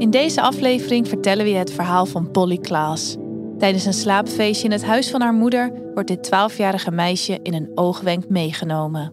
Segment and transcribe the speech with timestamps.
[0.00, 3.16] In deze aflevering vertellen we je het verhaal van Polly Klaas.
[3.58, 7.70] Tijdens een slaapfeestje in het huis van haar moeder wordt dit 12-jarige meisje in een
[7.74, 9.12] oogwenk meegenomen.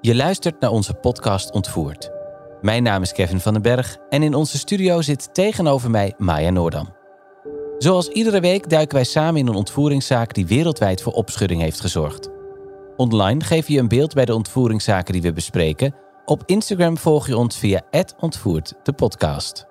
[0.00, 2.15] Je luistert naar onze podcast Ontvoerd.
[2.60, 6.50] Mijn naam is Kevin van den Berg en in onze studio zit tegenover mij Maya
[6.50, 6.94] Noordam.
[7.78, 12.28] Zoals iedere week duiken wij samen in een ontvoeringszaak die wereldwijd voor opschudding heeft gezorgd.
[12.96, 15.94] Online geef je een beeld bij de ontvoeringszaken die we bespreken.
[16.24, 17.82] Op Instagram volg je ons via
[18.18, 19.66] ontvoerd, de podcast.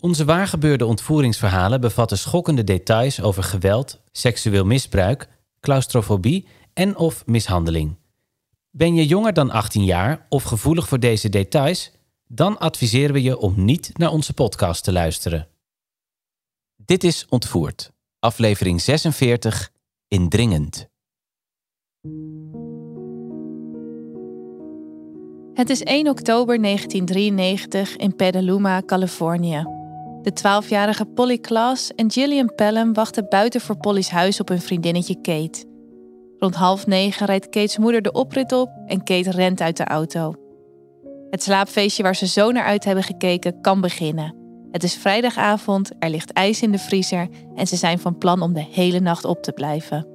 [0.00, 5.28] Onze waargebeurde ontvoeringsverhalen bevatten schokkende details over geweld, seksueel misbruik,
[5.60, 7.96] claustrofobie en of mishandeling.
[8.76, 11.92] Ben je jonger dan 18 jaar of gevoelig voor deze details?
[12.26, 15.48] Dan adviseren we je om niet naar onze podcast te luisteren.
[16.76, 19.70] Dit is Ontvoerd, aflevering 46,
[20.08, 20.88] Indringend.
[25.54, 29.64] Het is 1 oktober 1993 in Petaluma, Californië.
[30.22, 35.20] De 12-jarige Polly Klaas en Gillian Pelham wachten buiten voor Polly's huis op hun vriendinnetje
[35.20, 35.75] Kate.
[36.38, 40.34] Rond half negen rijdt Kate's moeder de oprit op en Kate rent uit de auto.
[41.30, 44.34] Het slaapfeestje waar ze zo naar uit hebben gekeken kan beginnen.
[44.70, 48.52] Het is vrijdagavond, er ligt ijs in de vriezer en ze zijn van plan om
[48.52, 50.06] de hele nacht op te blijven.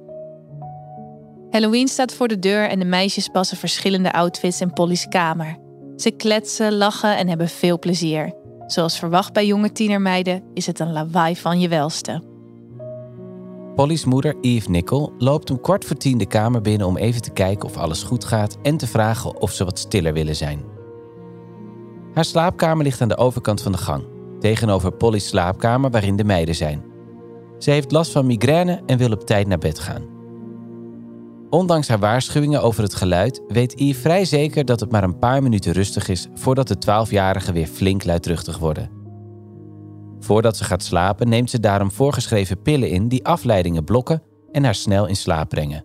[1.50, 5.56] Halloween staat voor de deur en de meisjes passen verschillende outfits in Polly's kamer.
[5.96, 8.34] Ze kletsen, lachen en hebben veel plezier.
[8.66, 12.31] Zoals verwacht bij jonge tienermeiden is het een lawaai van je welste.
[13.74, 17.30] Polly's moeder, Eve Nickel, loopt om kwart voor tien de kamer binnen om even te
[17.30, 20.64] kijken of alles goed gaat en te vragen of ze wat stiller willen zijn.
[22.14, 24.04] Haar slaapkamer ligt aan de overkant van de gang,
[24.40, 26.84] tegenover Polly's slaapkamer waarin de meiden zijn.
[27.58, 30.02] Ze heeft last van migraine en wil op tijd naar bed gaan.
[31.50, 35.42] Ondanks haar waarschuwingen over het geluid weet Eve vrij zeker dat het maar een paar
[35.42, 39.01] minuten rustig is voordat de 12-jarigen weer flink luidruchtig worden.
[40.22, 44.22] Voordat ze gaat slapen neemt ze daarom voorgeschreven pillen in die afleidingen blokken
[44.52, 45.84] en haar snel in slaap brengen.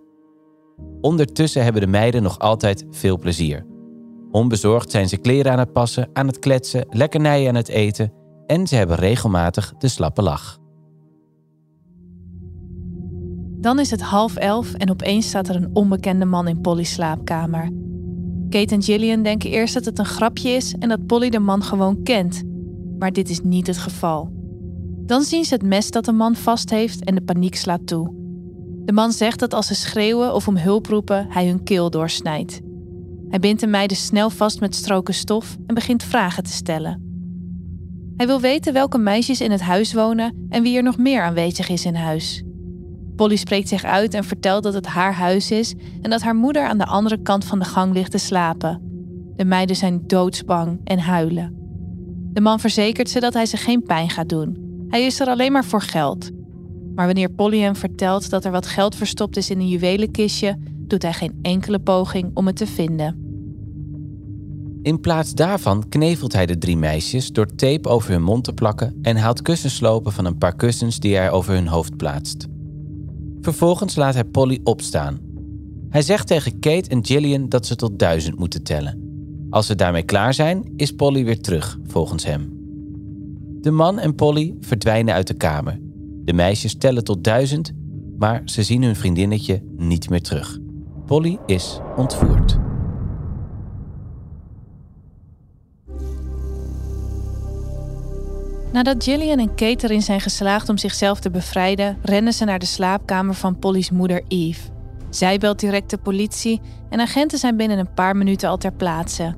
[1.02, 3.66] Ondertussen hebben de meiden nog altijd veel plezier.
[4.32, 8.14] Onbezorgd zijn ze kleren aan het passen, aan het kletsen, lekkernijen aan het eten
[8.46, 10.58] en ze hebben regelmatig de slappe lach.
[13.60, 17.72] Dan is het half elf en opeens staat er een onbekende man in Polly's slaapkamer.
[18.50, 21.64] Kate en Gillian denken eerst dat het een grapje is en dat Polly de man
[21.64, 22.44] gewoon kent
[23.00, 24.32] maar dit is niet het geval.
[25.06, 28.14] Dan zien ze het mes dat de man vast heeft en de paniek slaat toe.
[28.86, 32.62] De man zegt dat als ze schreeuwen of om hulp roepen, hij hun keel doorsnijdt.
[33.30, 37.02] Hij bindt de meiden snel vast met stroken stof en begint vragen te stellen.
[38.18, 41.70] Hij wil weten welke meisjes in het huis wonen en wie er nog meer aanwezig
[41.70, 42.44] is in huis.
[43.16, 46.68] Polly spreekt zich uit en vertelt dat het haar huis is en dat haar moeder
[46.68, 48.82] aan de andere kant van de gang ligt te slapen.
[49.36, 51.67] De meiden zijn doodsbang en huilen.
[52.38, 54.58] De man verzekert ze dat hij ze geen pijn gaat doen.
[54.90, 56.30] Hij is er alleen maar voor geld.
[56.96, 61.02] Maar wanneer Polly hem vertelt dat er wat geld verstopt is in een juwelenkistje, doet
[61.02, 63.16] hij geen enkele poging om het te vinden.
[64.82, 69.00] In plaats daarvan knevelt hij de drie meisjes door tape over hun mond te plakken
[69.02, 72.48] en haalt kussenslopen van een paar kussens die hij over hun hoofd plaatst.
[73.42, 75.20] Vervolgens laat hij Polly opstaan.
[75.90, 79.07] Hij zegt tegen Kate en Gillian dat ze tot duizend moeten tellen.
[79.50, 82.56] Als ze daarmee klaar zijn, is Polly weer terug, volgens hem.
[83.62, 85.80] De man en Polly verdwijnen uit de kamer.
[86.24, 87.74] De meisjes tellen tot duizend,
[88.18, 90.58] maar ze zien hun vriendinnetje niet meer terug.
[91.06, 92.58] Polly is ontvoerd.
[98.72, 102.66] Nadat Gillian en Kate erin zijn geslaagd om zichzelf te bevrijden, rennen ze naar de
[102.66, 104.77] slaapkamer van Polly's moeder Eve.
[105.10, 109.36] Zij belt direct de politie en agenten zijn binnen een paar minuten al ter plaatse.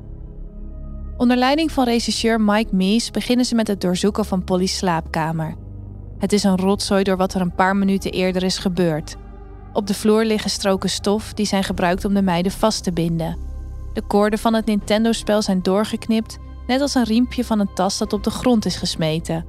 [1.17, 5.55] Onder leiding van regisseur Mike Mees beginnen ze met het doorzoeken van Polly's slaapkamer.
[6.17, 9.15] Het is een rotzooi door wat er een paar minuten eerder is gebeurd.
[9.73, 13.37] Op de vloer liggen stroken stof die zijn gebruikt om de meiden vast te binden.
[13.93, 16.37] De koorden van het Nintendo-spel zijn doorgeknipt,
[16.67, 19.45] net als een riempje van een tas dat op de grond is gesmeten.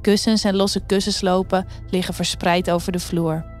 [0.00, 3.53] Kussens en losse kussenslopen liggen verspreid over de vloer.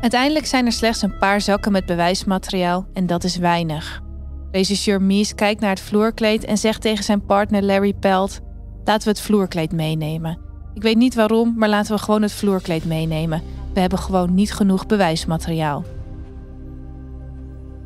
[0.00, 4.02] Uiteindelijk zijn er slechts een paar zakken met bewijsmateriaal en dat is weinig.
[4.50, 8.40] Regisseur Mies kijkt naar het vloerkleed en zegt tegen zijn partner Larry Pelt:
[8.84, 10.38] Laten we het vloerkleed meenemen.
[10.74, 13.42] Ik weet niet waarom, maar laten we gewoon het vloerkleed meenemen.
[13.74, 15.84] We hebben gewoon niet genoeg bewijsmateriaal.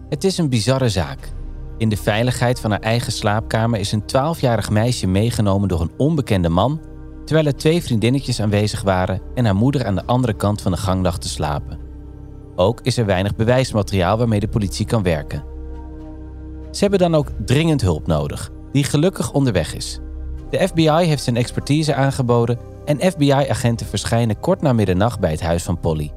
[0.09, 1.33] Het is een bizarre zaak.
[1.79, 6.49] In de veiligheid van haar eigen slaapkamer is een 12-jarig meisje meegenomen door een onbekende
[6.49, 6.81] man,
[7.25, 10.79] terwijl er twee vriendinnetjes aanwezig waren en haar moeder aan de andere kant van de
[10.79, 11.84] gang lag te slapen.
[12.57, 15.45] Ook is er weinig bewijsmateriaal waarmee de politie kan werken.
[16.71, 20.01] Ze hebben dan ook dringend hulp nodig, die gelukkig onderweg is.
[20.51, 25.63] De FBI heeft zijn expertise aangeboden en FBI-agenten verschijnen kort na middernacht bij het huis
[25.63, 26.13] van Polly.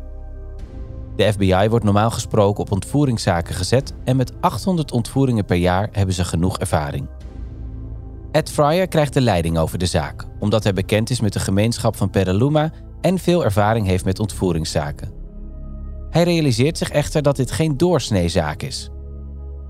[1.15, 6.15] De FBI wordt normaal gesproken op ontvoeringszaken gezet en met 800 ontvoeringen per jaar hebben
[6.15, 7.07] ze genoeg ervaring.
[8.31, 11.95] Ed Fryer krijgt de leiding over de zaak, omdat hij bekend is met de gemeenschap
[11.95, 15.16] van Petaluma en veel ervaring heeft met ontvoeringszaken.
[16.09, 18.89] Hij realiseert zich echter dat dit geen doorsneezaak is.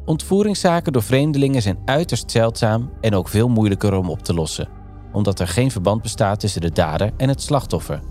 [0.05, 4.69] Ontvoeringszaken door vreemdelingen zijn uiterst zeldzaam en ook veel moeilijker om op te lossen,
[5.11, 8.01] omdat er geen verband bestaat tussen de dader en het slachtoffer.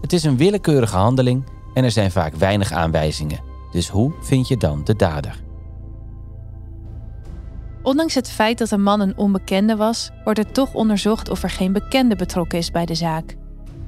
[0.00, 1.44] Het is een willekeurige handeling
[1.74, 3.40] en er zijn vaak weinig aanwijzingen.
[3.72, 5.42] Dus hoe vind je dan de dader?
[7.82, 11.50] Ondanks het feit dat de man een onbekende was, wordt er toch onderzocht of er
[11.50, 13.36] geen bekende betrokken is bij de zaak.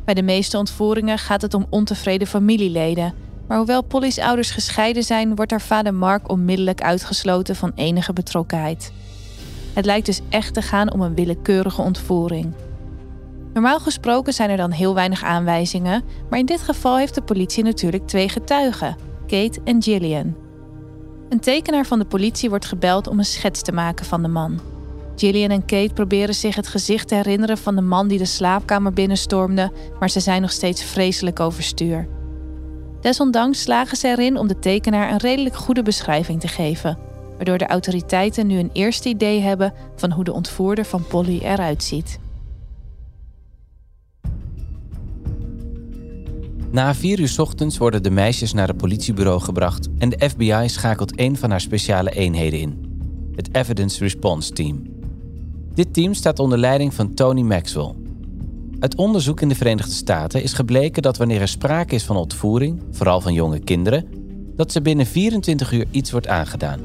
[0.05, 3.15] Bij de meeste ontvoeringen gaat het om ontevreden familieleden,
[3.53, 8.93] maar hoewel Polly's ouders gescheiden zijn, wordt haar vader Mark onmiddellijk uitgesloten van enige betrokkenheid.
[9.73, 12.53] Het lijkt dus echt te gaan om een willekeurige ontvoering.
[13.53, 17.65] Normaal gesproken zijn er dan heel weinig aanwijzingen, maar in dit geval heeft de politie
[17.65, 18.97] natuurlijk twee getuigen,
[19.27, 20.37] Kate en Gillian.
[21.29, 24.61] Een tekenaar van de politie wordt gebeld om een schets te maken van de man.
[25.17, 28.93] Gillian en Kate proberen zich het gezicht te herinneren van de man die de slaapkamer
[28.93, 32.21] binnenstormde, maar ze zijn nog steeds vreselijk overstuur.
[33.03, 36.99] Desondanks slagen ze erin om de tekenaar een redelijk goede beschrijving te geven,
[37.37, 41.83] waardoor de autoriteiten nu een eerste idee hebben van hoe de ontvoerder van Polly eruit
[41.83, 42.19] ziet.
[46.71, 51.19] Na vier uur ochtends worden de meisjes naar het politiebureau gebracht en de FBI schakelt
[51.19, 53.01] een van haar speciale eenheden in:
[53.35, 54.83] het Evidence Response Team.
[55.75, 58.02] Dit team staat onder leiding van Tony Maxwell.
[58.83, 62.83] Uit onderzoek in de Verenigde Staten is gebleken dat wanneer er sprake is van ontvoering,
[62.91, 64.07] vooral van jonge kinderen,
[64.57, 66.81] dat ze binnen 24 uur iets wordt aangedaan.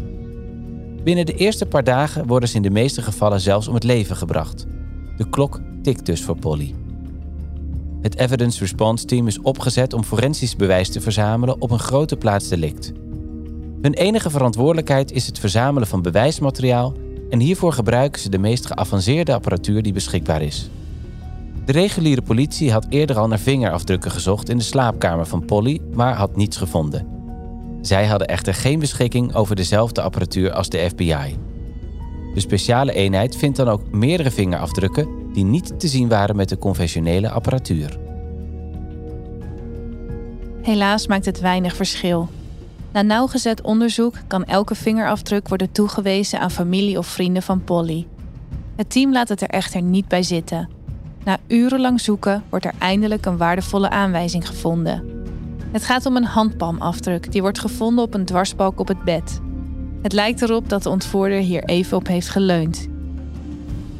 [1.04, 4.16] Binnen de eerste paar dagen worden ze in de meeste gevallen zelfs om het leven
[4.16, 4.66] gebracht.
[5.16, 6.76] De klok tikt dus voor Polly.
[8.02, 12.48] Het Evidence Response Team is opgezet om forensisch bewijs te verzamelen op een grote plaats
[12.48, 12.92] delict.
[13.82, 16.94] Hun enige verantwoordelijkheid is het verzamelen van bewijsmateriaal
[17.30, 20.70] en hiervoor gebruiken ze de meest geavanceerde apparatuur die beschikbaar is.
[21.68, 26.16] De reguliere politie had eerder al naar vingerafdrukken gezocht in de slaapkamer van Polly, maar
[26.16, 27.08] had niets gevonden.
[27.82, 31.38] Zij hadden echter geen beschikking over dezelfde apparatuur als de FBI.
[32.34, 36.58] De speciale eenheid vindt dan ook meerdere vingerafdrukken die niet te zien waren met de
[36.58, 38.00] conventionele apparatuur.
[40.62, 42.30] Helaas maakt het weinig verschil.
[42.92, 48.08] Na nauwgezet onderzoek kan elke vingerafdruk worden toegewezen aan familie of vrienden van Polly.
[48.76, 50.77] Het team laat het er echter niet bij zitten.
[51.28, 55.24] Na urenlang zoeken wordt er eindelijk een waardevolle aanwijzing gevonden.
[55.72, 59.40] Het gaat om een handpalmafdruk die wordt gevonden op een dwarsbalk op het bed.
[60.02, 62.88] Het lijkt erop dat de ontvoerder hier even op heeft geleund.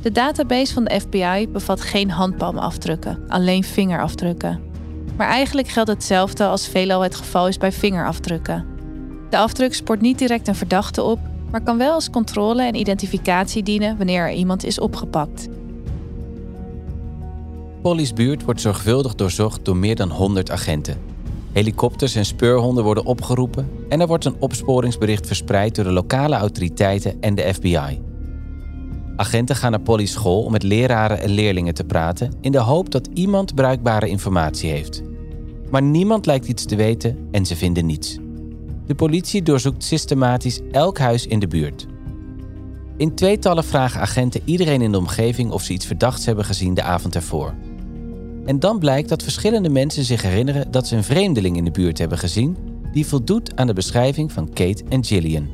[0.02, 4.60] De database van de FBI bevat geen handpalmafdrukken, alleen vingerafdrukken.
[5.18, 8.66] Maar eigenlijk geldt hetzelfde als veelal het geval is bij vingerafdrukken.
[9.30, 11.20] De afdruk spoort niet direct een verdachte op,
[11.52, 15.48] maar kan wel als controle en identificatie dienen wanneer er iemand is opgepakt.
[17.88, 20.98] Polly's buurt wordt zorgvuldig doorzocht door meer dan 100 agenten.
[21.52, 27.22] Helikopters en speurhonden worden opgeroepen en er wordt een opsporingsbericht verspreid door de lokale autoriteiten
[27.22, 28.02] en de FBI.
[29.16, 32.92] Agenten gaan naar Polly's school om met leraren en leerlingen te praten in de hoop
[32.92, 35.02] dat iemand bruikbare informatie heeft.
[35.70, 38.18] Maar niemand lijkt iets te weten en ze vinden niets.
[38.86, 41.86] De politie doorzoekt systematisch elk huis in de buurt.
[42.98, 46.82] In tweetallen vragen agenten iedereen in de omgeving of ze iets verdachts hebben gezien de
[46.84, 47.54] avond ervoor.
[48.48, 51.98] En dan blijkt dat verschillende mensen zich herinneren dat ze een vreemdeling in de buurt
[51.98, 52.58] hebben gezien
[52.92, 55.50] die voldoet aan de beschrijving van Kate en Gillian.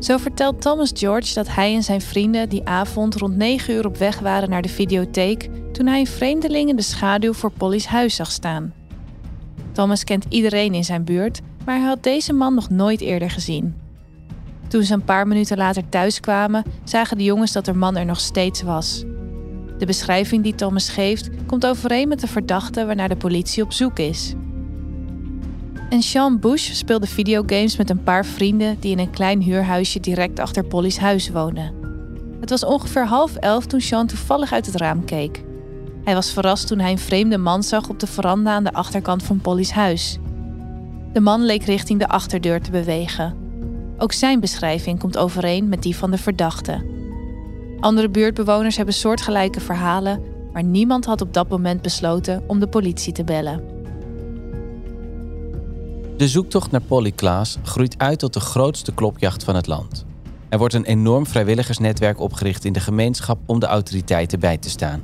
[0.00, 3.96] Zo vertelt Thomas George dat hij en zijn vrienden die avond rond 9 uur op
[3.96, 8.14] weg waren naar de videotheek toen hij een vreemdeling in de schaduw voor Polly's huis
[8.14, 8.74] zag staan.
[9.72, 13.74] Thomas kent iedereen in zijn buurt, maar hij had deze man nog nooit eerder gezien.
[14.68, 18.06] Toen ze een paar minuten later thuis kwamen, zagen de jongens dat de man er
[18.06, 19.04] nog steeds was.
[19.80, 23.98] De beschrijving die Thomas geeft komt overeen met de verdachte waarnaar de politie op zoek
[23.98, 24.34] is.
[25.88, 30.38] En Sean Bush speelde videogames met een paar vrienden die in een klein huurhuisje direct
[30.38, 31.72] achter Polly's huis woonden.
[32.40, 35.42] Het was ongeveer half elf toen Sean toevallig uit het raam keek.
[36.04, 39.22] Hij was verrast toen hij een vreemde man zag op de veranda aan de achterkant
[39.22, 40.18] van Polly's huis.
[41.12, 43.36] De man leek richting de achterdeur te bewegen.
[43.98, 46.99] Ook zijn beschrijving komt overeen met die van de verdachte.
[47.80, 50.22] Andere buurtbewoners hebben soortgelijke verhalen,
[50.52, 53.62] maar niemand had op dat moment besloten om de politie te bellen.
[56.16, 60.04] De zoektocht naar Polly Klaas groeit uit tot de grootste klopjacht van het land.
[60.48, 65.02] Er wordt een enorm vrijwilligersnetwerk opgericht in de gemeenschap om de autoriteiten bij te staan.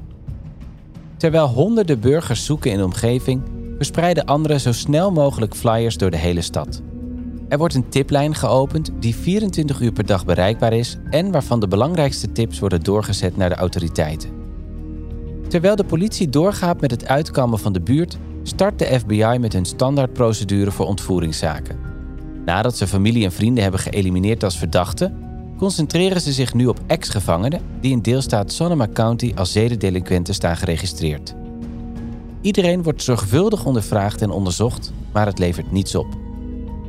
[1.16, 3.42] Terwijl honderden burgers zoeken in de omgeving,
[3.76, 6.82] verspreiden anderen zo snel mogelijk flyers door de hele stad.
[7.48, 11.68] Er wordt een tiplijn geopend die 24 uur per dag bereikbaar is en waarvan de
[11.68, 14.30] belangrijkste tips worden doorgezet naar de autoriteiten.
[15.48, 19.64] Terwijl de politie doorgaat met het uitkammen van de buurt, start de FBI met hun
[19.64, 21.78] standaardprocedure voor ontvoeringszaken.
[22.44, 25.18] Nadat ze familie en vrienden hebben geëlimineerd als verdachten,
[25.58, 31.34] concentreren ze zich nu op ex-gevangenen die in deelstaat Sonoma County als zedendelinquenten staan geregistreerd.
[32.40, 36.25] Iedereen wordt zorgvuldig ondervraagd en onderzocht, maar het levert niets op.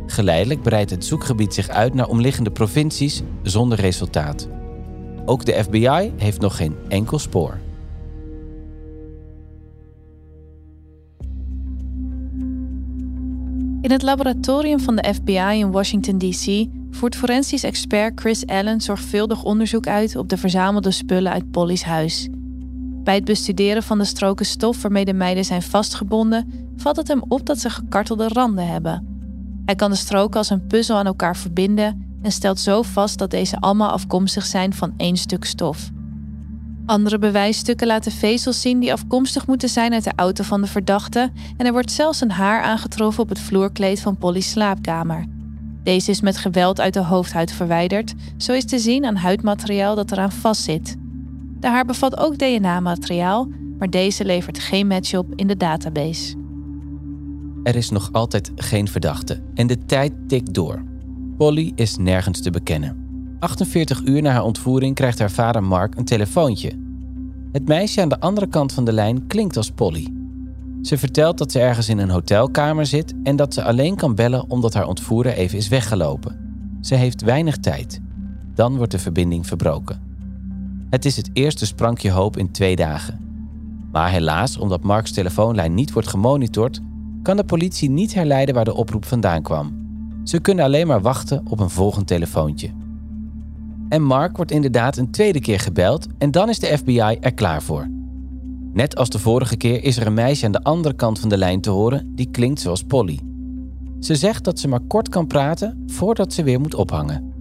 [0.08, 4.48] Geleidelijk breidt het zoekgebied zich uit naar omliggende provincies zonder resultaat.
[5.26, 7.60] Ook de FBI heeft nog geen enkel spoor.
[13.82, 16.68] In het laboratorium van de FBI in Washington, D.C.
[16.92, 22.28] voert forensisch expert Chris Allen zorgvuldig onderzoek uit op de verzamelde spullen uit Polly's huis.
[23.04, 27.24] Bij het bestuderen van de stroken stof waarmee de meiden zijn vastgebonden, valt het hem
[27.28, 29.17] op dat ze gekartelde randen hebben.
[29.68, 33.32] Hij kan de stroken als een puzzel aan elkaar verbinden en stelt zo vast dat
[33.32, 35.90] deze allemaal afkomstig zijn van één stuk stof.
[36.86, 41.32] Andere bewijsstukken laten vezels zien die afkomstig moeten zijn uit de auto van de verdachte
[41.58, 45.26] en er wordt zelfs een haar aangetroffen op het vloerkleed van Polly's slaapkamer.
[45.84, 50.12] Deze is met geweld uit de hoofdhuid verwijderd, zo is te zien aan huidmateriaal dat
[50.12, 50.96] eraan vastzit.
[51.60, 53.48] De haar bevat ook DNA-materiaal,
[53.78, 56.47] maar deze levert geen match op in de database.
[57.68, 60.84] Er is nog altijd geen verdachte en de tijd tikt door.
[61.38, 63.08] Polly is nergens te bekennen.
[63.40, 66.72] 48 uur na haar ontvoering krijgt haar vader Mark een telefoontje.
[67.52, 70.14] Het meisje aan de andere kant van de lijn klinkt als Polly.
[70.82, 74.50] Ze vertelt dat ze ergens in een hotelkamer zit en dat ze alleen kan bellen
[74.50, 76.40] omdat haar ontvoerder even is weggelopen.
[76.82, 78.02] Ze heeft weinig tijd.
[78.56, 80.02] Dan wordt de verbinding verbroken.
[80.90, 83.20] Het is het eerste sprankje hoop in twee dagen.
[83.92, 86.82] Maar helaas, omdat Marks telefoonlijn niet wordt gemonitord,
[87.22, 89.86] kan de politie niet herleiden waar de oproep vandaan kwam.
[90.24, 92.70] Ze kunnen alleen maar wachten op een volgend telefoontje.
[93.90, 97.62] En Mark wordt inderdaad een tweede keer gebeld en dan is de FBI er klaar
[97.62, 97.88] voor.
[98.74, 101.38] Net als de vorige keer is er een meisje aan de andere kant van de
[101.38, 103.20] lijn te horen die klinkt zoals Polly.
[104.00, 107.34] Ze zegt dat ze maar kort kan praten voordat ze weer moet ophangen.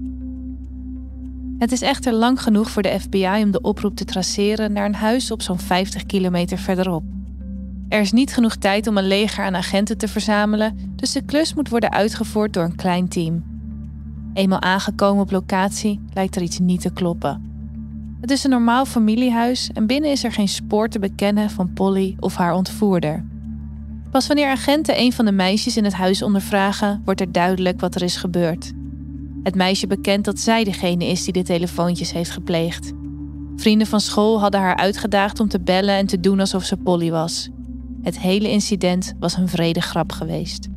[1.59, 4.95] Het is echter lang genoeg voor de FBI om de oproep te traceren naar een
[4.95, 7.16] huis op zo'n 50 kilometer verderop.
[7.88, 11.55] Er is niet genoeg tijd om een leger aan agenten te verzamelen, dus de klus
[11.55, 13.45] moet worden uitgevoerd door een klein team.
[14.35, 17.55] Eenmaal aangekomen op locatie lijkt er iets niet te kloppen.
[18.21, 22.16] Het is een normaal familiehuis en binnen is er geen spoor te bekennen van Polly
[22.21, 23.25] of haar ontvoerder.
[24.11, 27.95] Pas wanneer agenten een van de meisjes in het huis ondervragen, wordt er duidelijk wat
[27.95, 28.73] er is gebeurd.
[29.43, 32.93] Het meisje bekent dat zij degene is die de telefoontjes heeft gepleegd.
[33.57, 37.11] Vrienden van school hadden haar uitgedaagd om te bellen en te doen alsof ze Polly
[37.11, 37.50] was.
[38.07, 40.69] Het hele incident was een vrede grap geweest.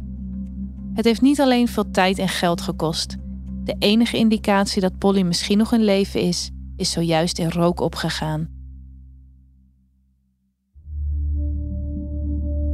[0.93, 3.15] Het heeft niet alleen veel tijd en geld gekost.
[3.63, 8.49] De enige indicatie dat Polly misschien nog in leven is, is zojuist in rook opgegaan.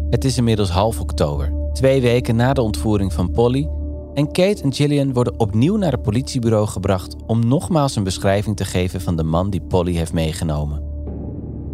[0.10, 3.70] Het is inmiddels half oktober, twee weken na de ontvoering van Polly,
[4.14, 8.66] en Kate en Gillian worden opnieuw naar het politiebureau gebracht om nogmaals een beschrijving te
[8.66, 10.95] geven van de man die Polly heeft meegenomen.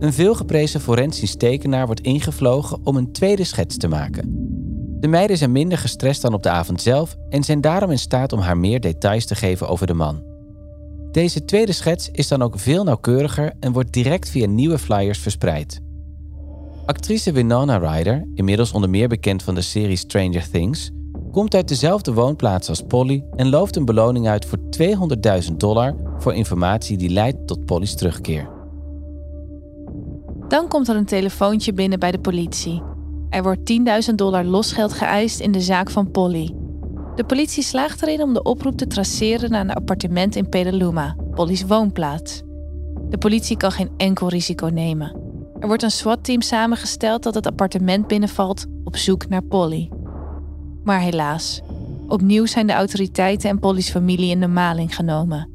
[0.02, 4.30] Een veelgeprezen forensisch tekenaar wordt ingevlogen om een tweede schets te maken.
[5.00, 8.34] De meiden zijn minder gestrest dan op de avond zelf en zijn daarom in staat
[8.34, 10.24] om haar meer details te geven over de man.
[11.12, 15.82] Deze tweede schets is dan ook veel nauwkeuriger en wordt direct via nieuwe flyers verspreid.
[16.86, 20.92] Actrice Winona Ryder, inmiddels onder meer bekend van de serie Stranger Things,
[21.32, 24.60] komt uit dezelfde woonplaats als Polly en looft een beloning uit voor
[25.50, 28.61] 200.000 dollar voor informatie die leidt tot Polly's terugkeer.
[30.52, 32.82] Dan komt er een telefoontje binnen bij de politie.
[33.30, 33.72] Er wordt
[34.10, 36.56] 10.000 dollar losgeld geëist in de zaak van Polly.
[37.16, 41.64] De politie slaagt erin om de oproep te traceren naar een appartement in Petaluma, Polly's
[41.64, 42.42] woonplaats.
[43.10, 45.16] De politie kan geen enkel risico nemen.
[45.60, 49.90] Er wordt een SWAT-team samengesteld dat het appartement binnenvalt op zoek naar Polly.
[50.84, 51.62] Maar helaas,
[52.08, 55.50] opnieuw zijn de autoriteiten en Polly's familie in de maling genomen.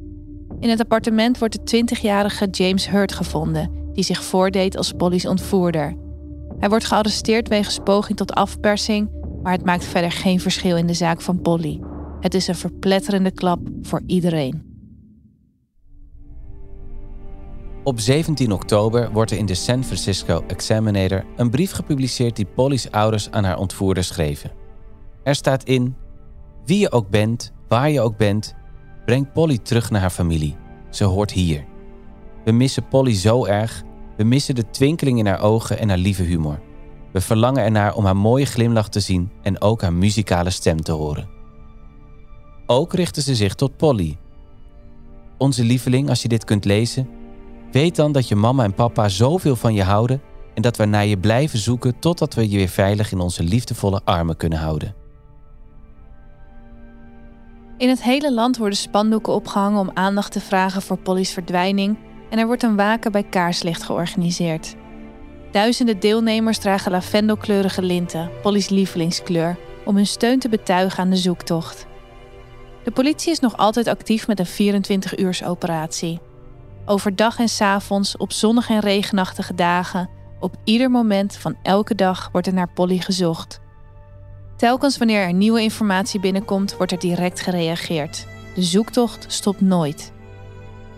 [0.60, 5.96] In het appartement wordt de 20-jarige James Hurt gevonden, die zich voordeed als Polly's ontvoerder.
[6.58, 9.10] Hij wordt gearresteerd wegens poging tot afpersing,
[9.42, 11.80] maar het maakt verder geen verschil in de zaak van Polly.
[12.20, 14.64] Het is een verpletterende klap voor iedereen.
[17.84, 22.88] Op 17 oktober wordt er in de San Francisco Examiner een brief gepubliceerd die Polly's
[22.90, 24.50] ouders aan haar ontvoerder schreven.
[25.22, 25.96] Er staat in:
[26.64, 28.54] Wie je ook bent, waar je ook bent,
[29.04, 30.56] breng Polly terug naar haar familie.
[30.90, 31.64] Ze hoort hier.
[32.46, 33.82] We missen Polly zo erg.
[34.16, 36.60] We missen de twinkeling in haar ogen en haar lieve humor.
[37.12, 40.92] We verlangen ernaar om haar mooie glimlach te zien en ook haar muzikale stem te
[40.92, 41.28] horen.
[42.66, 44.18] Ook richten ze zich tot Polly.
[45.38, 47.08] Onze lieveling, als je dit kunt lezen,
[47.72, 50.22] weet dan dat je mama en papa zoveel van je houden
[50.54, 54.00] en dat we naar je blijven zoeken totdat we je weer veilig in onze liefdevolle
[54.04, 54.94] armen kunnen houden.
[57.78, 61.96] In het hele land worden spandoeken opgehangen om aandacht te vragen voor Polly's verdwijning
[62.30, 64.74] en er wordt een waken bij kaarslicht georganiseerd.
[65.50, 71.86] Duizenden deelnemers dragen lavendelkleurige linten, Polly's lievelingskleur, om hun steun te betuigen aan de zoektocht.
[72.84, 76.18] De politie is nog altijd actief met een 24-uursoperatie.
[76.84, 80.08] Overdag en s avonds, op zonnige en regenachtige dagen,
[80.40, 83.60] op ieder moment van elke dag wordt er naar Polly gezocht.
[84.56, 88.26] Telkens wanneer er nieuwe informatie binnenkomt, wordt er direct gereageerd.
[88.54, 90.12] De zoektocht stopt nooit.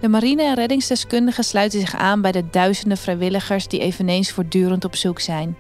[0.01, 4.97] De marine- en reddingsdeskundigen sluiten zich aan bij de duizenden vrijwilligers die eveneens voortdurend op
[4.97, 5.57] zoek zijn.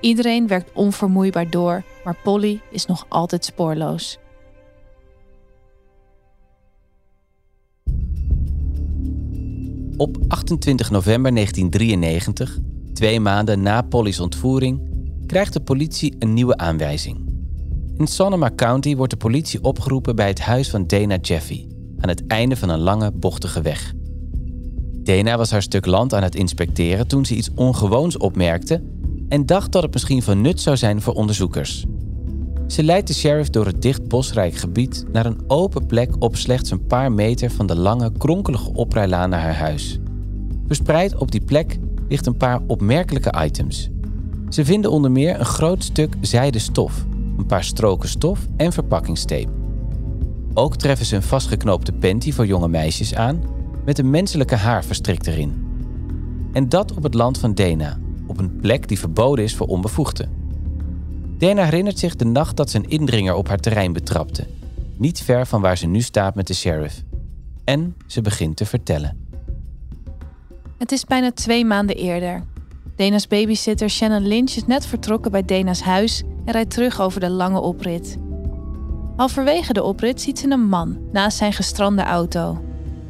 [0.00, 4.18] Iedereen werkt onvermoeibaar door, maar Polly is nog altijd spoorloos.
[9.96, 12.58] Op 28 november 1993,
[12.92, 14.80] twee maanden na Polly's ontvoering,
[15.26, 17.32] krijgt de politie een nieuwe aanwijzing.
[17.96, 21.66] In Sonoma County wordt de politie opgeroepen bij het huis van Dana Jeffy,
[22.04, 23.92] aan het einde van een lange, bochtige weg.
[25.02, 28.82] Dana was haar stuk land aan het inspecteren toen ze iets ongewoons opmerkte
[29.28, 31.84] en dacht dat het misschien van nut zou zijn voor onderzoekers.
[32.66, 36.70] Ze leidt de sheriff door het dicht bosrijk gebied naar een open plek op slechts
[36.70, 39.98] een paar meter van de lange, kronkelige oprijlaan naar haar huis.
[40.66, 43.90] Verspreid op die plek ligt een paar opmerkelijke items.
[44.48, 47.04] Ze vinden onder meer een groot stuk zijden stof,
[47.38, 49.63] een paar stroken stof en verpakkingstape.
[50.54, 53.42] Ook treffen ze een vastgeknoopte panty voor jonge meisjes aan
[53.84, 55.62] met een menselijke haar verstrikt erin.
[56.52, 60.42] En dat op het land van Dena, op een plek die verboden is voor onbevoegden.
[61.38, 64.46] Dana herinnert zich de nacht dat ze een indringer op haar terrein betrapte,
[64.96, 67.02] niet ver van waar ze nu staat met de sheriff.
[67.64, 69.26] En ze begint te vertellen.
[70.78, 72.44] Het is bijna twee maanden eerder.
[72.96, 77.30] Dana's babysitter Shannon Lynch is net vertrokken bij Dana's huis en rijdt terug over de
[77.30, 78.16] lange oprit.
[79.16, 82.62] Halverwege de oprit ziet ze een man naast zijn gestrande auto.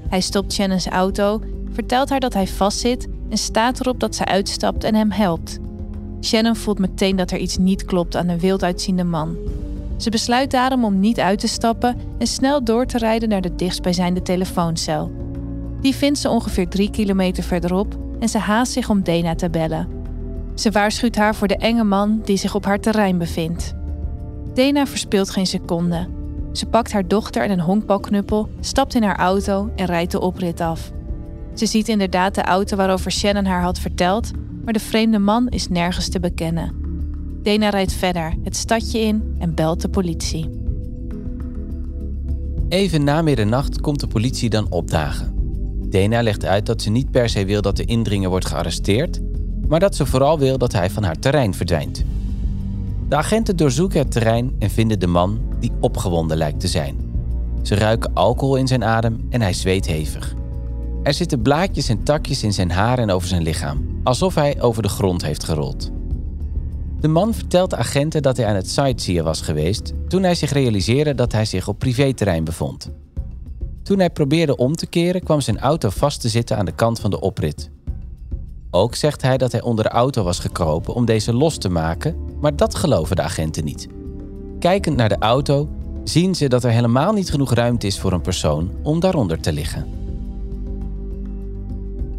[0.08, 1.40] Hij stopt Shannon's auto,
[1.72, 5.58] vertelt haar dat hij vastzit en staat erop dat ze uitstapt en hem helpt.
[6.20, 9.36] Shannon voelt meteen dat er iets niet klopt aan de wild uitziende man.
[9.96, 13.54] Ze besluit daarom om niet uit te stappen en snel door te rijden naar de
[13.54, 15.12] dichtstbijzijnde telefooncel.
[15.80, 19.88] Die vindt ze ongeveer drie kilometer verderop en ze haast zich om Dana te bellen.
[20.54, 23.74] Ze waarschuwt haar voor de enge man die zich op haar terrein bevindt.
[24.54, 26.08] Dana verspeelt geen seconde.
[26.52, 30.60] Ze pakt haar dochter en een honkbalknuppel, stapt in haar auto en rijdt de oprit
[30.60, 30.92] af.
[31.54, 34.32] Ze ziet inderdaad de auto waarover Shannon haar had verteld
[34.64, 36.74] maar de vreemde man is nergens te bekennen.
[37.42, 40.50] Dana rijdt verder het stadje in en belt de politie.
[42.68, 45.32] Even na middernacht komt de politie dan opdagen.
[45.90, 49.20] Dana legt uit dat ze niet per se wil dat de indringer wordt gearresteerd,
[49.68, 52.04] maar dat ze vooral wil dat hij van haar terrein verdwijnt.
[53.14, 56.96] De agenten doorzoeken het terrein en vinden de man die opgewonden lijkt te zijn.
[57.62, 60.34] Ze ruiken alcohol in zijn adem en hij zweet hevig.
[61.02, 64.82] Er zitten blaadjes en takjes in zijn haar en over zijn lichaam alsof hij over
[64.82, 65.90] de grond heeft gerold.
[67.00, 70.52] De man vertelt de agenten dat hij aan het sightseeën was geweest toen hij zich
[70.52, 72.90] realiseerde dat hij zich op privéterrein bevond.
[73.82, 77.00] Toen hij probeerde om te keren, kwam zijn auto vast te zitten aan de kant
[77.00, 77.70] van de oprit.
[78.74, 82.16] Ook zegt hij dat hij onder de auto was gekropen om deze los te maken,
[82.40, 83.88] maar dat geloven de agenten niet.
[84.58, 85.68] Kijkend naar de auto
[86.04, 89.52] zien ze dat er helemaal niet genoeg ruimte is voor een persoon om daaronder te
[89.52, 89.86] liggen.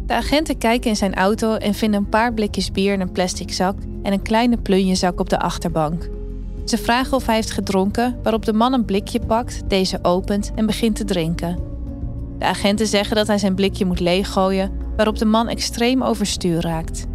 [0.06, 3.52] De agenten kijken in zijn auto en vinden een paar blikjes bier in een plastic
[3.52, 6.08] zak en een kleine plunjezak op de achterbank.
[6.64, 10.66] Ze vragen of hij heeft gedronken, waarop de man een blikje pakt, deze opent en
[10.66, 11.58] begint te drinken.
[12.38, 17.06] De agenten zeggen dat hij zijn blikje moet leeggooien, waarop de man extreem overstuur raakt.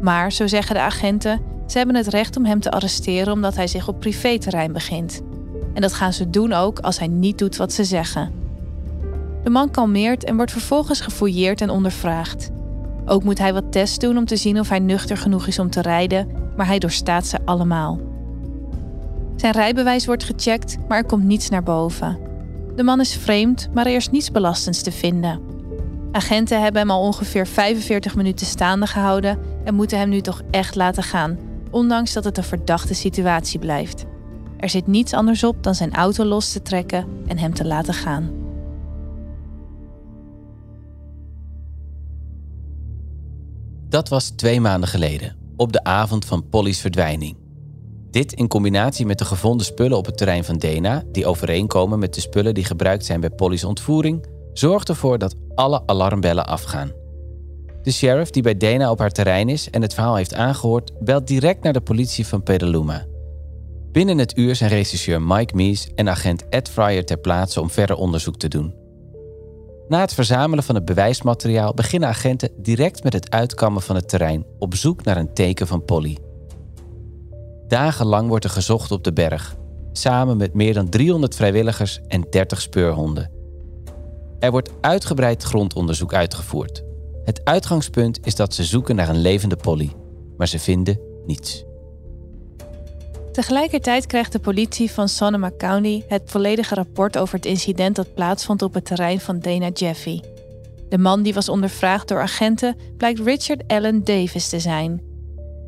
[0.00, 3.66] Maar, zo zeggen de agenten, ze hebben het recht om hem te arresteren omdat hij
[3.66, 5.22] zich op privéterrein begint.
[5.74, 8.32] En dat gaan ze doen ook als hij niet doet wat ze zeggen.
[9.42, 12.50] De man kalmeert en wordt vervolgens gefouilleerd en ondervraagd.
[13.06, 15.70] Ook moet hij wat tests doen om te zien of hij nuchter genoeg is om
[15.70, 18.00] te rijden, maar hij doorstaat ze allemaal.
[19.36, 22.18] Zijn rijbewijs wordt gecheckt, maar er komt niets naar boven.
[22.76, 25.53] De man is vreemd, maar er is niets belastends te vinden.
[26.14, 30.74] Agenten hebben hem al ongeveer 45 minuten staande gehouden en moeten hem nu toch echt
[30.74, 31.38] laten gaan,
[31.70, 34.04] ondanks dat het een verdachte situatie blijft.
[34.56, 37.94] Er zit niets anders op dan zijn auto los te trekken en hem te laten
[37.94, 38.30] gaan.
[43.88, 47.36] Dat was twee maanden geleden, op de avond van Polly's verdwijning.
[48.10, 52.14] Dit in combinatie met de gevonden spullen op het terrein van Dena, die overeenkomen met
[52.14, 56.92] de spullen die gebruikt zijn bij Polly's ontvoering, zorgt ervoor dat alle alarmbellen afgaan.
[57.82, 61.26] De sheriff die bij Dana op haar terrein is en het verhaal heeft aangehoord, belt
[61.26, 63.06] direct naar de politie van Petaluma.
[63.92, 67.96] Binnen het uur zijn regisseur Mike Mees en agent Ed Fryer ter plaatse om verder
[67.96, 68.74] onderzoek te doen.
[69.88, 74.44] Na het verzamelen van het bewijsmateriaal beginnen agenten direct met het uitkammen van het terrein
[74.58, 76.18] op zoek naar een teken van Polly.
[77.68, 79.56] Dagenlang wordt er gezocht op de berg,
[79.92, 83.33] samen met meer dan 300 vrijwilligers en 30 speurhonden.
[84.44, 86.82] Er wordt uitgebreid grondonderzoek uitgevoerd.
[87.24, 89.92] Het uitgangspunt is dat ze zoeken naar een levende Polly,
[90.36, 91.64] maar ze vinden niets.
[93.32, 98.62] Tegelijkertijd krijgt de politie van Sonoma County het volledige rapport over het incident dat plaatsvond
[98.62, 100.20] op het terrein van Dana Jeffy.
[100.88, 105.02] De man die was ondervraagd door agenten blijkt Richard Allen Davis te zijn.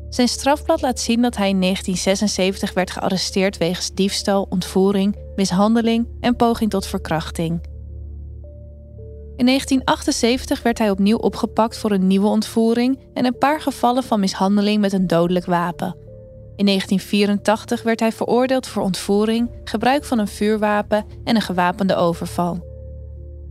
[0.09, 6.35] Zijn strafblad laat zien dat hij in 1976 werd gearresteerd wegens diefstal, ontvoering, mishandeling en
[6.35, 7.75] poging tot verkrachting.
[9.37, 14.19] In 1978 werd hij opnieuw opgepakt voor een nieuwe ontvoering en een paar gevallen van
[14.19, 15.95] mishandeling met een dodelijk wapen.
[16.55, 22.65] In 1984 werd hij veroordeeld voor ontvoering, gebruik van een vuurwapen en een gewapende overval.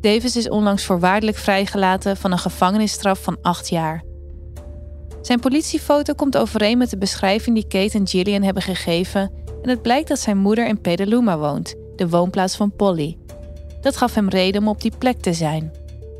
[0.00, 4.04] Davis is onlangs voorwaardelijk vrijgelaten van een gevangenisstraf van acht jaar.
[5.22, 9.82] Zijn politiefoto komt overeen met de beschrijving die Kate en Gillian hebben gegeven en het
[9.82, 13.16] blijkt dat zijn moeder in Petaluma woont, de woonplaats van Polly.
[13.86, 15.72] Dat gaf hem reden om op die plek te zijn.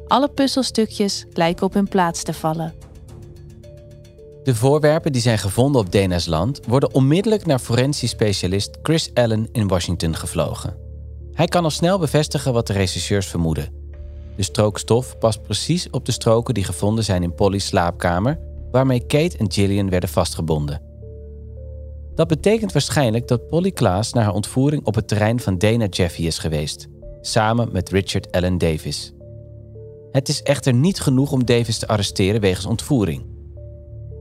[0.06, 2.74] Alle puzzelstukjes lijken op hun plaats te vallen.
[4.42, 9.48] De voorwerpen die zijn gevonden op Dana's land worden onmiddellijk naar forensisch specialist Chris Allen
[9.52, 10.76] in Washington gevlogen.
[11.32, 13.72] Hij kan al snel bevestigen wat de rechercheurs vermoeden.
[14.36, 18.38] De strook stof past precies op de stroken die gevonden zijn in Polly's slaapkamer,
[18.70, 20.82] waarmee Kate en Gillian werden vastgebonden.
[22.14, 26.22] Dat betekent waarschijnlijk dat Polly Klaas naar haar ontvoering op het terrein van Dana Jeffy
[26.22, 26.88] is geweest,
[27.26, 29.12] samen met Richard Allen Davis.
[30.10, 33.24] Het is echter niet genoeg om Davis te arresteren wegens ontvoering.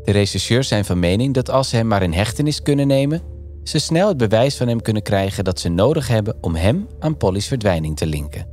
[0.03, 3.21] De rechercheurs zijn van mening dat als ze hem maar in hechtenis kunnen nemen,
[3.63, 7.17] ze snel het bewijs van hem kunnen krijgen dat ze nodig hebben om hem aan
[7.17, 8.47] Polly's verdwijning te linken.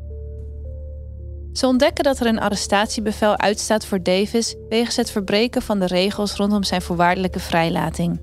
[1.52, 6.34] Ze ontdekken dat er een arrestatiebevel uitstaat voor Davis wegens het verbreken van de regels
[6.34, 8.20] rondom zijn voorwaardelijke vrijlating.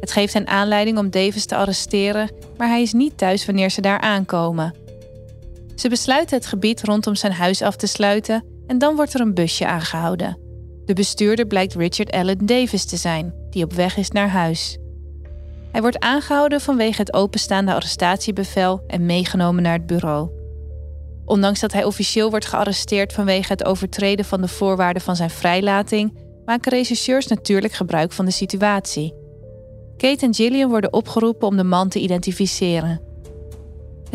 [0.00, 3.80] Het geeft hen aanleiding om Davis te arresteren, maar hij is niet thuis wanneer ze
[3.80, 4.85] daar aankomen.
[5.76, 9.34] Ze besluiten het gebied rondom zijn huis af te sluiten en dan wordt er een
[9.34, 10.38] busje aangehouden.
[10.84, 14.78] De bestuurder blijkt Richard Allen Davis te zijn, die op weg is naar huis.
[15.72, 20.30] Hij wordt aangehouden vanwege het openstaande arrestatiebevel en meegenomen naar het bureau.
[21.24, 26.18] Ondanks dat hij officieel wordt gearresteerd vanwege het overtreden van de voorwaarden van zijn vrijlating,
[26.44, 29.14] maken rechercheurs natuurlijk gebruik van de situatie.
[29.96, 33.00] Kate en Gillian worden opgeroepen om de man te identificeren.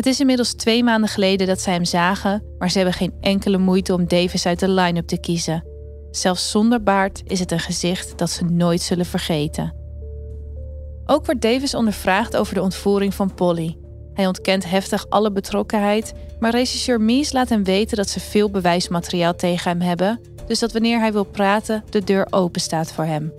[0.02, 3.58] Het is inmiddels twee maanden geleden dat zij hem zagen, maar ze hebben geen enkele
[3.58, 5.64] moeite om Davis uit de line-up te kiezen.
[6.10, 9.74] Zelfs zonder baard is het een gezicht dat ze nooit zullen vergeten.
[11.06, 13.76] Ook wordt Davis ondervraagd over de ontvoering van Polly.
[14.14, 19.34] Hij ontkent heftig alle betrokkenheid, maar regisseur Mies laat hem weten dat ze veel bewijsmateriaal
[19.34, 23.32] tegen hem hebben, dus dat wanneer hij wil praten, de deur open staat voor hem.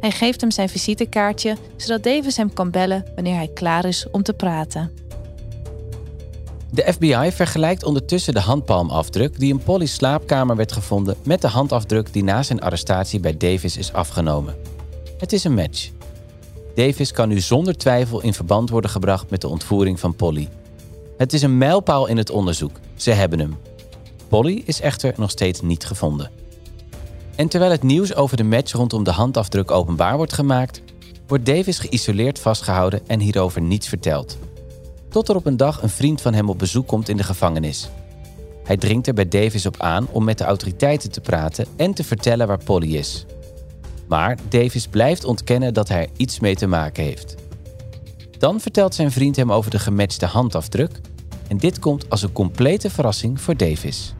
[0.00, 4.22] Hij geeft hem zijn visitekaartje, zodat Davis hem kan bellen wanneer hij klaar is om
[4.22, 5.01] te praten.
[6.72, 12.12] De FBI vergelijkt ondertussen de handpalmafdruk die in Polly's slaapkamer werd gevonden met de handafdruk
[12.12, 14.56] die na zijn arrestatie bij Davis is afgenomen.
[15.18, 15.90] Het is een match.
[16.74, 20.48] Davis kan nu zonder twijfel in verband worden gebracht met de ontvoering van Polly.
[21.16, 22.78] Het is een mijlpaal in het onderzoek.
[22.96, 23.56] Ze hebben hem.
[24.28, 26.30] Polly is echter nog steeds niet gevonden.
[27.36, 30.82] En terwijl het nieuws over de match rondom de handafdruk openbaar wordt gemaakt,
[31.26, 34.38] wordt Davis geïsoleerd vastgehouden en hierover niets verteld.
[35.12, 37.90] Tot er op een dag een vriend van hem op bezoek komt in de gevangenis.
[38.64, 42.04] Hij dringt er bij Davis op aan om met de autoriteiten te praten en te
[42.04, 43.26] vertellen waar Polly is.
[44.08, 47.34] Maar Davis blijft ontkennen dat hij er iets mee te maken heeft.
[48.38, 51.00] Dan vertelt zijn vriend hem over de gematchte handafdruk
[51.48, 54.14] en dit komt als een complete verrassing voor Davis.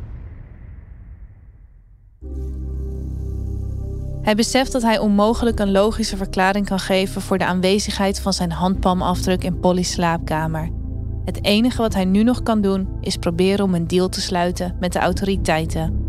[4.23, 8.53] Hij beseft dat hij onmogelijk een logische verklaring kan geven voor de aanwezigheid van zijn
[8.53, 10.82] handpalmafdruk in Polly's slaapkamer.
[11.25, 14.77] Het enige wat hij nu nog kan doen is proberen om een deal te sluiten
[14.81, 16.03] met de autoriteiten.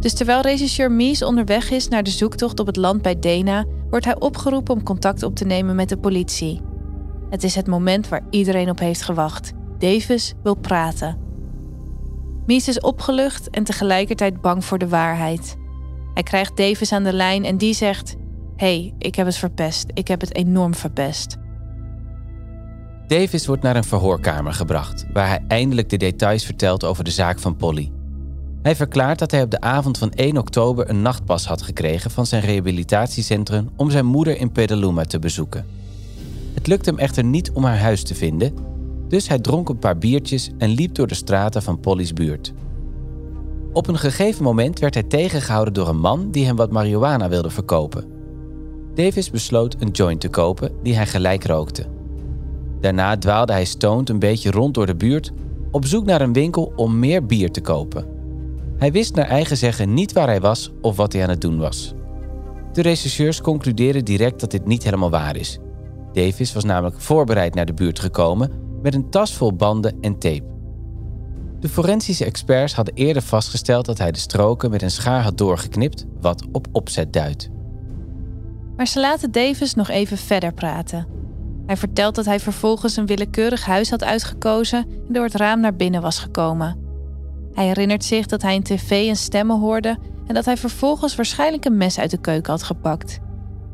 [0.00, 4.04] Dus terwijl regisseur Mies onderweg is naar de zoektocht op het land bij Dena, wordt
[4.04, 6.60] hij opgeroepen om contact op te nemen met de politie.
[7.30, 9.52] Het is het moment waar iedereen op heeft gewacht.
[9.78, 11.18] Davis wil praten.
[12.46, 15.56] Mies is opgelucht en tegelijkertijd bang voor de waarheid.
[16.14, 18.16] Hij krijgt Davis aan de lijn en die zegt:
[18.56, 19.90] hey, ik heb het verpest.
[19.94, 21.36] Ik heb het enorm verpest.
[23.06, 27.38] Davis wordt naar een verhoorkamer gebracht, waar hij eindelijk de details vertelt over de zaak
[27.38, 27.90] van Polly.
[28.62, 32.26] Hij verklaart dat hij op de avond van 1 oktober een nachtpas had gekregen van
[32.26, 35.66] zijn rehabilitatiecentrum om zijn moeder in Petaluma te bezoeken.
[36.54, 38.54] Het lukt hem echter niet om haar huis te vinden,
[39.08, 42.52] dus hij dronk een paar biertjes en liep door de straten van Polly's buurt.
[43.72, 47.50] Op een gegeven moment werd hij tegengehouden door een man die hem wat marihuana wilde
[47.50, 48.04] verkopen.
[48.94, 51.95] Davis besloot een joint te kopen die hij gelijk rookte.
[52.80, 55.32] Daarna dwaalde hij stoned een beetje rond door de buurt
[55.70, 58.06] op zoek naar een winkel om meer bier te kopen.
[58.76, 61.58] Hij wist naar eigen zeggen niet waar hij was of wat hij aan het doen
[61.58, 61.94] was.
[62.72, 65.58] De rechercheurs concluderen direct dat dit niet helemaal waar is.
[66.12, 68.50] Davis was namelijk voorbereid naar de buurt gekomen
[68.82, 70.54] met een tas vol banden en tape.
[71.60, 76.06] De forensische experts hadden eerder vastgesteld dat hij de stroken met een schaar had doorgeknipt,
[76.20, 77.50] wat op opzet duidt.
[78.76, 81.06] Maar ze laten Davis nog even verder praten.
[81.66, 85.76] Hij vertelt dat hij vervolgens een willekeurig huis had uitgekozen en door het raam naar
[85.76, 86.84] binnen was gekomen.
[87.52, 91.64] Hij herinnert zich dat hij in tv een stemmen hoorde en dat hij vervolgens waarschijnlijk
[91.64, 93.18] een mes uit de keuken had gepakt.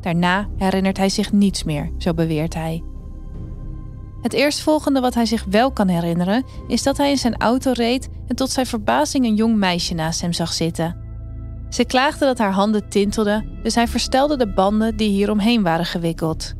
[0.01, 2.83] Daarna herinnert hij zich niets meer, zo beweert hij.
[4.23, 8.09] Het eerstvolgende wat hij zich wel kan herinneren is dat hij in zijn auto reed
[8.27, 10.97] en tot zijn verbazing een jong meisje naast hem zag zitten.
[11.69, 16.55] Ze klaagde dat haar handen tintelden, dus hij verstelde de banden die hieromheen waren gewikkeld.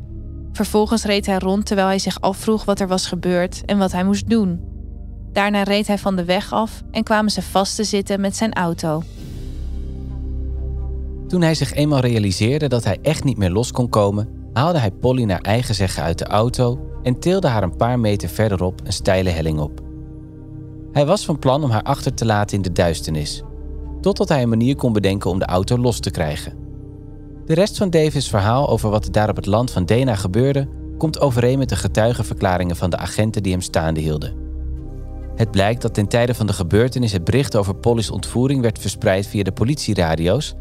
[0.53, 4.03] Vervolgens reed hij rond terwijl hij zich afvroeg wat er was gebeurd en wat hij
[4.03, 4.59] moest doen.
[5.31, 8.53] Daarna reed hij van de weg af en kwamen ze vast te zitten met zijn
[8.53, 9.03] auto.
[11.27, 14.91] Toen hij zich eenmaal realiseerde dat hij echt niet meer los kon komen, haalde hij
[14.91, 18.93] Polly naar eigen zeggen uit de auto en tilde haar een paar meter verderop een
[18.93, 19.81] steile helling op.
[20.91, 23.43] Hij was van plan om haar achter te laten in de duisternis,
[24.01, 26.62] totdat hij een manier kon bedenken om de auto los te krijgen.
[27.45, 31.19] De rest van Davis' verhaal over wat daar op het land van Dena gebeurde, komt
[31.19, 34.33] overeen met de getuigenverklaringen van de agenten die hem staande hielden.
[35.35, 39.27] Het blijkt dat ten tijde van de gebeurtenis het bericht over Polly's ontvoering werd verspreid
[39.27, 40.55] via de politieradio's,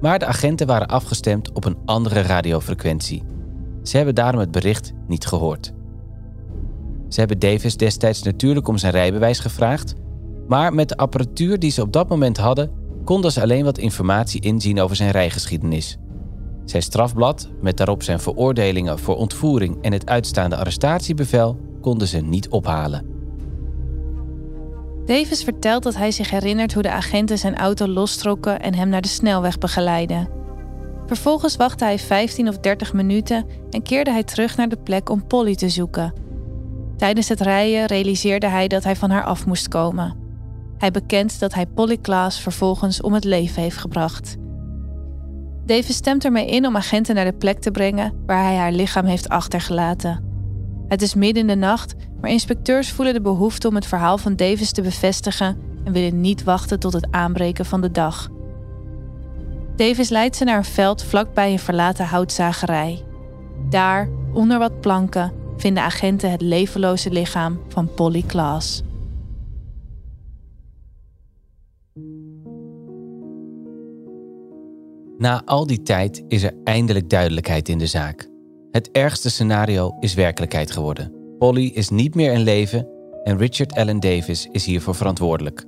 [0.00, 3.22] maar de agenten waren afgestemd op een andere radiofrequentie.
[3.82, 5.72] Ze hebben daarom het bericht niet gehoord.
[7.08, 9.94] Ze hebben Davis destijds natuurlijk om zijn rijbewijs gevraagd,
[10.48, 12.70] maar met de apparatuur die ze op dat moment hadden,
[13.04, 15.98] konden ze alleen wat informatie inzien over zijn rijgeschiedenis.
[16.66, 22.48] Zijn strafblad, met daarop zijn veroordelingen voor ontvoering en het uitstaande arrestatiebevel, konden ze niet
[22.48, 23.14] ophalen.
[25.04, 29.00] Davis vertelt dat hij zich herinnert hoe de agenten zijn auto lostrokken en hem naar
[29.00, 30.28] de snelweg begeleidden.
[31.06, 35.26] Vervolgens wachtte hij 15 of 30 minuten en keerde hij terug naar de plek om
[35.26, 36.12] Polly te zoeken.
[36.96, 40.16] Tijdens het rijden realiseerde hij dat hij van haar af moest komen.
[40.78, 44.36] Hij bekent dat hij Polly Klaas vervolgens om het leven heeft gebracht.
[45.66, 49.04] Davis stemt ermee in om agenten naar de plek te brengen waar hij haar lichaam
[49.04, 50.24] heeft achtergelaten.
[50.88, 54.36] Het is midden in de nacht, maar inspecteurs voelen de behoefte om het verhaal van
[54.36, 58.28] Davis te bevestigen en willen niet wachten tot het aanbreken van de dag.
[59.76, 63.04] Davis leidt ze naar een veld vlakbij een verlaten houtzagerij.
[63.70, 68.82] Daar, onder wat planken, vinden agenten het levenloze lichaam van Polly Klaas.
[75.18, 78.28] Na al die tijd is er eindelijk duidelijkheid in de zaak.
[78.70, 81.12] Het ergste scenario is werkelijkheid geworden.
[81.38, 82.88] Polly is niet meer in leven
[83.24, 85.64] en Richard Allen Davis is hiervoor verantwoordelijk.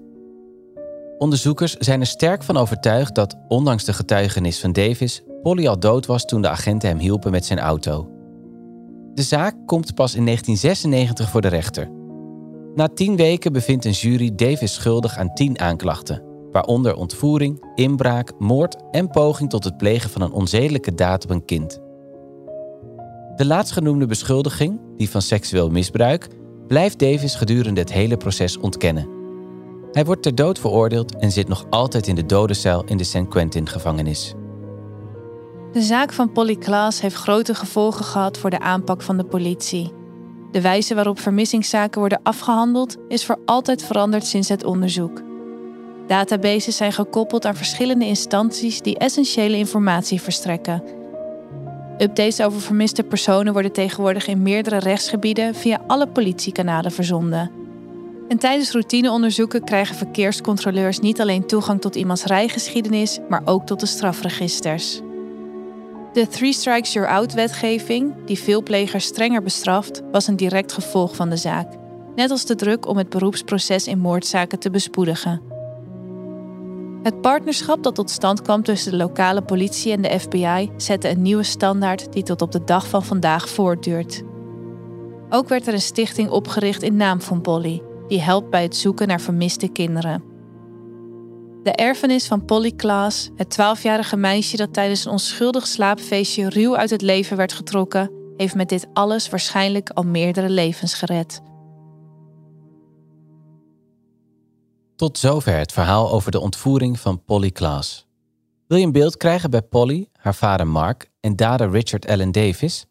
[1.18, 6.06] Onderzoekers zijn er sterk van overtuigd dat, ondanks de getuigenis van Davis, Polly al dood
[6.06, 8.08] was toen de agenten hem hielpen met zijn auto.
[9.14, 11.90] De zaak komt pas in 1996 voor de rechter.
[12.74, 16.27] Na tien weken bevindt een jury Davis schuldig aan tien aanklachten.
[16.52, 21.44] Waaronder ontvoering, inbraak, moord en poging tot het plegen van een onzedelijke daad op een
[21.44, 21.80] kind.
[23.36, 26.28] De laatstgenoemde beschuldiging, die van seksueel misbruik,
[26.66, 29.08] blijft Davis gedurende het hele proces ontkennen.
[29.92, 33.28] Hij wordt ter dood veroordeeld en zit nog altijd in de dodencel in de San
[33.28, 34.34] Quentin-gevangenis.
[35.72, 39.92] De zaak van Polly Klaas heeft grote gevolgen gehad voor de aanpak van de politie.
[40.50, 45.27] De wijze waarop vermissingszaken worden afgehandeld is voor altijd veranderd sinds het onderzoek.
[46.08, 50.82] Databases zijn gekoppeld aan verschillende instanties die essentiële informatie verstrekken.
[51.98, 57.50] Updates over vermiste personen worden tegenwoordig in meerdere rechtsgebieden via alle politiekanalen verzonden.
[58.28, 63.86] En tijdens routineonderzoeken krijgen verkeerscontroleurs niet alleen toegang tot iemands rijgeschiedenis, maar ook tot de
[63.86, 65.00] strafregisters.
[66.12, 71.30] De Three Strikes You're Out-wetgeving, die veel plegers strenger bestraft, was een direct gevolg van
[71.30, 71.72] de zaak.
[72.14, 75.57] Net als de druk om het beroepsproces in moordzaken te bespoedigen.
[77.08, 81.22] Het partnerschap dat tot stand kwam tussen de lokale politie en de FBI zette een
[81.22, 84.22] nieuwe standaard die tot op de dag van vandaag voortduurt.
[85.28, 89.08] Ook werd er een stichting opgericht in naam van Polly, die helpt bij het zoeken
[89.08, 90.22] naar vermiste kinderen.
[91.62, 96.90] De erfenis van Polly Klaas, het 12-jarige meisje dat tijdens een onschuldig slaapfeestje ruw uit
[96.90, 101.40] het leven werd getrokken, heeft met dit alles waarschijnlijk al meerdere levens gered.
[104.98, 108.06] Tot zover het verhaal over de ontvoering van Polly Klaas.
[108.66, 112.86] Wil je een beeld krijgen bij Polly, haar vader Mark en dader Richard Allen Davis?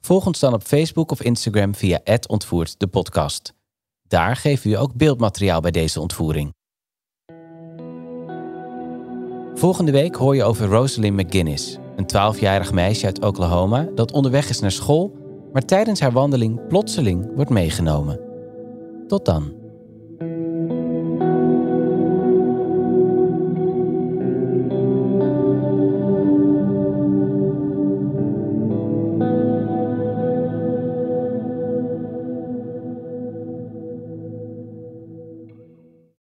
[0.00, 3.54] Volg ons dan op Facebook of Instagram via ontvoerd de podcast.
[4.08, 6.54] Daar geven we ook beeldmateriaal bij deze ontvoering.
[9.54, 14.60] Volgende week hoor je over Rosalind McGuinness, een 12-jarig meisje uit Oklahoma dat onderweg is
[14.60, 15.16] naar school,
[15.52, 18.20] maar tijdens haar wandeling plotseling wordt meegenomen.
[19.06, 19.61] Tot dan.